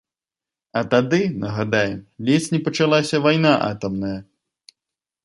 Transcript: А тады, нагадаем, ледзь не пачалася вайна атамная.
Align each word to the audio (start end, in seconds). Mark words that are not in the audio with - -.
А 0.79 0.81
тады, 0.93 1.19
нагадаем, 1.43 1.93
ледзь 2.29 2.49
не 2.55 2.59
пачалася 2.71 3.21
вайна 3.27 3.53
атамная. 3.69 4.19